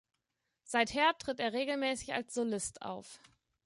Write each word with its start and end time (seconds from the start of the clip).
Seither 0.63 1.15
tritt 1.19 1.39
er 1.39 1.53
regelmäßig 1.53 2.15
als 2.15 2.33
Solist 2.33 2.81
auf. 2.81 3.19